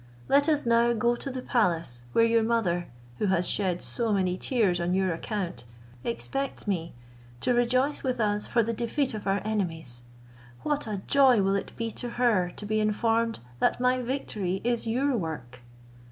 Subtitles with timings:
[0.27, 2.87] Let us now go to the palace where your mother,
[3.19, 5.63] who has shed so many tears on your account,
[6.03, 6.95] expects me
[7.41, 10.01] to rejoice with us for the defeat of our enemies.
[10.63, 14.87] What a joy will it be to her to be informed, that my victory is
[14.87, 15.61] your work!"